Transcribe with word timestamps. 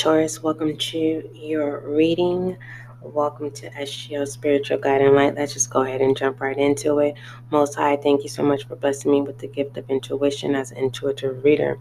Taurus, 0.00 0.42
welcome 0.42 0.78
to 0.78 1.30
your 1.34 1.80
reading. 1.80 2.56
Welcome 3.02 3.50
to 3.50 3.68
SGL 3.68 4.26
Spiritual 4.26 4.78
Guiding 4.78 5.14
Light. 5.14 5.34
Let's 5.34 5.52
just 5.52 5.68
go 5.68 5.82
ahead 5.82 6.00
and 6.00 6.16
jump 6.16 6.40
right 6.40 6.56
into 6.56 7.00
it. 7.00 7.16
Most 7.50 7.74
High, 7.74 7.96
thank 7.96 8.22
you 8.22 8.30
so 8.30 8.42
much 8.42 8.66
for 8.66 8.76
blessing 8.76 9.12
me 9.12 9.20
with 9.20 9.36
the 9.40 9.46
gift 9.46 9.76
of 9.76 9.90
intuition 9.90 10.54
as 10.54 10.70
an 10.70 10.78
intuitive 10.78 11.44
reader. 11.44 11.78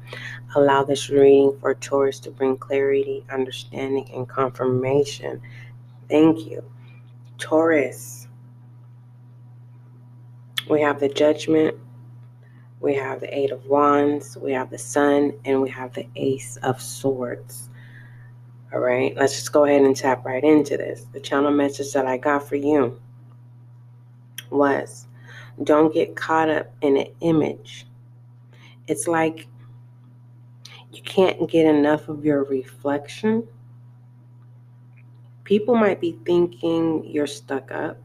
Allow 0.54 0.84
this 0.84 1.10
reading 1.10 1.58
for 1.62 1.74
Taurus 1.76 2.20
to 2.20 2.30
bring 2.30 2.58
clarity, 2.58 3.24
understanding, 3.30 4.12
and 4.14 4.28
confirmation. 4.28 5.42
Thank 6.10 6.46
you. 6.46 6.62
Taurus, 7.38 8.28
we 10.70 10.82
have 10.82 11.00
the 11.00 11.08
Judgment, 11.08 11.78
we 12.82 12.96
have 12.96 13.22
the 13.22 13.34
Eight 13.34 13.52
of 13.52 13.66
Wands, 13.68 14.36
we 14.36 14.52
have 14.52 14.72
the 14.72 14.78
Sun, 14.78 15.40
and 15.46 15.62
we 15.62 15.70
have 15.70 15.94
the 15.94 16.06
Ace 16.18 16.58
of 16.58 16.82
Swords. 16.82 17.70
All 18.72 18.80
right, 18.80 19.16
let's 19.16 19.34
just 19.34 19.52
go 19.52 19.66
ahead 19.66 19.82
and 19.82 19.96
tap 19.96 20.24
right 20.26 20.44
into 20.44 20.78
this. 20.78 21.06
The 21.12 21.20
channel 21.20 21.52
message 21.52 21.92
that 21.94 22.06
I 22.06 22.18
got 22.18 22.48
for 22.48 22.56
you 22.56 23.02
was 24.52 25.08
don't 25.64 25.94
get 25.94 26.16
caught 26.16 26.50
up 26.50 26.72
in 26.82 26.98
an 26.98 27.08
image. 27.22 27.88
It's 28.88 29.08
like 29.08 29.48
you 30.92 31.02
can't 31.02 31.50
get 31.50 31.66
enough 31.66 32.10
of 32.10 32.24
your 32.24 32.44
reflection. 32.44 33.48
People 35.44 35.76
might 35.76 36.00
be 36.00 36.20
thinking 36.24 37.04
you're 37.06 37.28
stuck 37.28 37.72
up. 37.72 37.98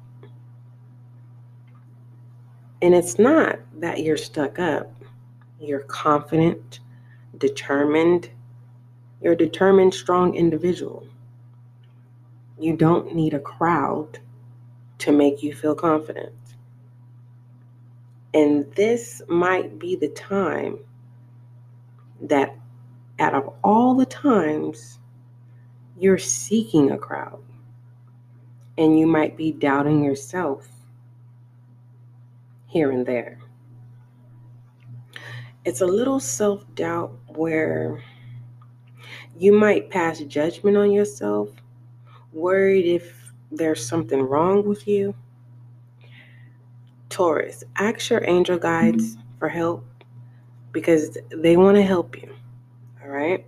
And 2.80 2.94
it's 2.94 3.19
not 3.19 3.58
that 3.80 4.02
you're 4.02 4.16
stuck 4.16 4.58
up. 4.58 4.91
You're 5.60 5.80
confident, 5.80 6.80
determined, 7.38 8.30
you're 9.24 9.33
a 9.33 9.37
determined, 9.37 9.95
strong 9.95 10.34
individual. 10.34 11.08
You 12.58 12.77
don't 12.77 13.14
need 13.14 13.33
a 13.33 13.41
crowd 13.41 14.19
to 14.98 15.12
make 15.12 15.42
you 15.42 15.55
feel 15.55 15.75
confident. 15.75 16.34
And 18.34 18.70
this 18.75 19.22
might 19.27 19.78
be 19.78 19.97
the 19.97 20.11
time 20.11 20.78
that, 22.20 22.55
out 23.19 23.33
of 23.33 23.55
all 23.64 23.94
the 23.94 24.05
times, 24.05 24.98
you're 25.98 26.19
seeking 26.19 26.91
a 26.91 26.98
crowd. 26.98 27.42
And 28.77 28.98
you 28.98 29.06
might 29.06 29.38
be 29.38 29.53
doubting 29.53 30.05
yourself 30.05 30.69
here 32.66 32.91
and 32.91 33.06
there. 33.06 33.38
It's 35.64 35.81
a 35.81 35.86
little 35.86 36.20
self 36.20 36.62
doubt 36.75 37.16
where 37.28 38.03
you 39.38 39.52
might 39.52 39.91
pass 39.91 40.20
judgment 40.20 40.77
on 40.77 40.91
yourself, 40.91 41.48
worried 42.33 42.86
if 42.86 43.33
there's 43.50 43.86
something 43.86 44.20
wrong 44.20 44.66
with 44.66 44.86
you. 44.86 45.14
Taurus, 47.08 47.62
ask 47.77 48.10
your 48.10 48.25
angel 48.28 48.58
guides 48.58 49.16
for 49.38 49.48
help 49.48 49.84
because 50.72 51.16
they 51.30 51.56
want 51.56 51.77
to 51.77 51.82
help 51.82 52.20
you. 52.20 52.34
All 53.02 53.10
right? 53.10 53.47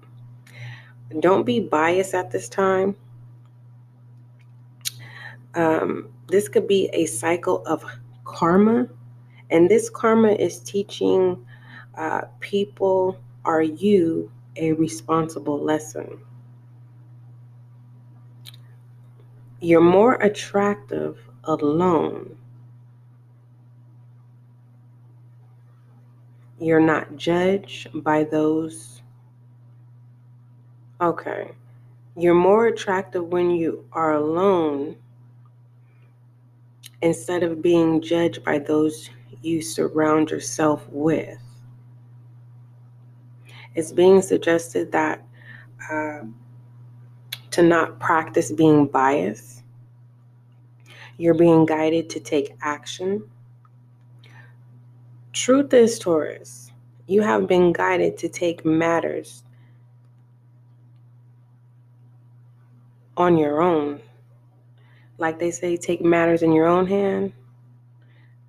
Don't 1.20 1.44
be 1.44 1.60
biased 1.60 2.14
at 2.14 2.30
this 2.30 2.48
time. 2.48 2.94
Um, 5.54 6.10
this 6.28 6.48
could 6.48 6.68
be 6.68 6.90
a 6.92 7.06
cycle 7.06 7.64
of 7.66 7.84
karma, 8.24 8.88
and 9.50 9.68
this 9.70 9.88
karma 9.88 10.32
is 10.32 10.58
teaching 10.60 11.44
uh, 11.96 12.22
people 12.40 13.18
are 13.44 13.62
you 13.62 14.30
a 14.56 14.72
responsible 14.72 15.58
lesson. 15.58 16.18
You're 19.60 19.80
more 19.80 20.14
attractive 20.14 21.18
alone. 21.44 22.36
You're 26.58 26.80
not 26.80 27.16
judged 27.16 27.88
by 28.02 28.24
those. 28.24 29.02
Okay. 31.00 31.52
You're 32.16 32.34
more 32.34 32.66
attractive 32.66 33.26
when 33.26 33.50
you 33.50 33.84
are 33.92 34.14
alone 34.14 34.96
instead 37.02 37.42
of 37.42 37.60
being 37.60 38.00
judged 38.00 38.42
by 38.42 38.58
those 38.58 39.10
you 39.42 39.60
surround 39.60 40.30
yourself 40.30 40.86
with 40.88 41.38
it's 43.76 43.92
being 43.92 44.22
suggested 44.22 44.90
that 44.92 45.22
uh, 45.90 46.20
to 47.50 47.62
not 47.62 48.00
practice 48.00 48.50
being 48.50 48.86
biased. 48.86 49.62
You're 51.18 51.34
being 51.34 51.66
guided 51.66 52.10
to 52.10 52.20
take 52.20 52.56
action. 52.62 53.30
Truth 55.32 55.74
is, 55.74 55.98
Taurus, 55.98 56.72
you 57.06 57.20
have 57.22 57.46
been 57.46 57.72
guided 57.72 58.16
to 58.18 58.28
take 58.28 58.64
matters 58.64 59.44
on 63.16 63.36
your 63.36 63.60
own. 63.60 64.00
Like 65.18 65.38
they 65.38 65.50
say, 65.50 65.76
take 65.76 66.02
matters 66.02 66.42
in 66.42 66.52
your 66.52 66.66
own 66.66 66.86
hand. 66.86 67.32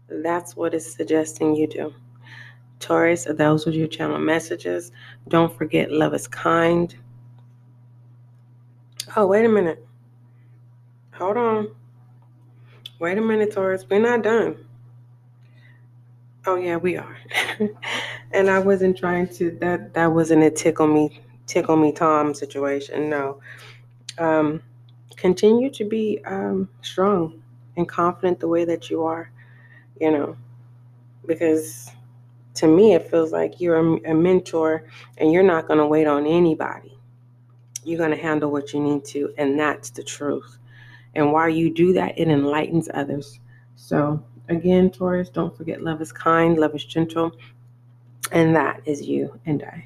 That's 0.09 0.55
what 0.55 0.73
it's 0.73 0.93
suggesting 0.93 1.55
you 1.55 1.67
do. 1.67 1.93
Taurus, 2.79 3.27
those 3.29 3.65
were 3.65 3.71
your 3.71 3.87
channel 3.87 4.19
messages. 4.19 4.91
Don't 5.27 5.55
forget, 5.55 5.91
love 5.91 6.13
is 6.13 6.27
kind. 6.27 6.95
Oh, 9.15 9.27
wait 9.27 9.45
a 9.45 9.49
minute. 9.49 9.85
Hold 11.13 11.37
on. 11.37 11.75
Wait 12.99 13.17
a 13.17 13.21
minute, 13.21 13.51
Taurus. 13.51 13.85
We're 13.89 13.99
not 13.99 14.23
done. 14.23 14.67
Oh 16.45 16.55
yeah, 16.55 16.77
we 16.77 16.95
are. 16.95 17.17
and 18.31 18.49
I 18.49 18.59
wasn't 18.59 18.97
trying 18.97 19.27
to 19.35 19.51
that 19.59 19.93
that 19.93 20.13
wasn't 20.13 20.43
a 20.43 20.49
tickle 20.49 20.87
me 20.87 21.21
tickle 21.45 21.75
me 21.75 21.91
Tom 21.91 22.33
situation. 22.33 23.09
No. 23.09 23.41
Um 24.17 24.61
continue 25.17 25.69
to 25.71 25.83
be 25.83 26.21
um 26.25 26.69
strong 26.81 27.41
and 27.75 27.87
confident 27.87 28.39
the 28.39 28.47
way 28.47 28.63
that 28.63 28.89
you 28.89 29.03
are, 29.03 29.29
you 29.99 30.09
know, 30.11 30.37
because 31.25 31.91
to 32.57 32.67
me, 32.67 32.93
it 32.93 33.09
feels 33.09 33.31
like 33.31 33.59
you're 33.59 33.77
a, 33.77 34.11
a 34.11 34.13
mentor 34.13 34.87
and 35.17 35.31
you're 35.31 35.43
not 35.43 35.67
going 35.67 35.79
to 35.79 35.85
wait 35.87 36.07
on 36.07 36.25
anybody. 36.25 36.97
You're 37.83 37.97
going 37.97 38.11
to 38.11 38.17
handle 38.21 38.51
what 38.51 38.73
you 38.73 38.79
need 38.81 39.05
to, 39.05 39.33
and 39.37 39.59
that's 39.59 39.91
the 39.91 40.03
truth. 40.03 40.57
And 41.15 41.31
while 41.31 41.49
you 41.49 41.73
do 41.73 41.93
that, 41.93 42.17
it 42.17 42.27
enlightens 42.27 42.89
others. 42.93 43.39
So, 43.75 44.23
again, 44.49 44.91
Taurus, 44.91 45.29
don't 45.29 45.55
forget 45.55 45.81
love 45.81 46.01
is 46.01 46.11
kind, 46.11 46.57
love 46.57 46.75
is 46.75 46.83
gentle, 46.83 47.31
and 48.31 48.55
that 48.55 48.81
is 48.85 49.01
you 49.01 49.39
and 49.45 49.63
I. 49.63 49.85